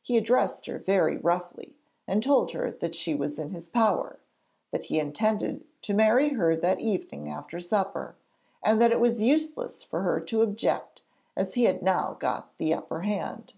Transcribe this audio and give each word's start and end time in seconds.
He 0.00 0.16
addressed 0.16 0.64
her 0.68 0.78
very 0.78 1.18
roughly, 1.18 1.76
and 2.08 2.22
told 2.22 2.52
her 2.52 2.70
that 2.72 2.94
she 2.94 3.14
was 3.14 3.38
in 3.38 3.50
his 3.50 3.68
power; 3.68 4.18
that 4.70 4.86
he 4.86 4.98
intended 4.98 5.66
to 5.82 5.92
marry 5.92 6.30
her 6.30 6.56
that 6.56 6.80
evening 6.80 7.28
after 7.28 7.60
supper, 7.60 8.16
and 8.62 8.80
that 8.80 8.90
it 8.90 9.00
was 9.00 9.20
useless 9.20 9.82
for 9.82 10.00
her 10.00 10.18
to 10.18 10.40
object 10.40 11.02
as 11.36 11.52
he 11.52 11.64
had 11.64 11.82
now 11.82 12.16
got 12.18 12.56
the 12.56 12.72
upper 12.72 13.02
hand. 13.02 13.52